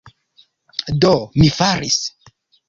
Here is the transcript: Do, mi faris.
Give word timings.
Do, 1.05 1.11
mi 1.41 1.51
faris. 1.59 1.99